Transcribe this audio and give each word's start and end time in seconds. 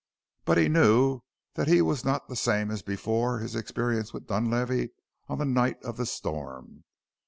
But 0.45 0.57
he 0.57 0.67
knew 0.67 1.21
that 1.53 1.67
he 1.67 1.79
was 1.79 2.03
not 2.03 2.27
the 2.27 2.35
same 2.35 2.71
as 2.71 2.81
before 2.81 3.37
his 3.37 3.55
experience 3.55 4.13
with 4.13 4.25
Dunlavey 4.25 4.89
on 5.29 5.37
the 5.37 5.45
night 5.45 5.77
of 5.83 5.97
the 5.97 6.07
storm. 6.07 6.85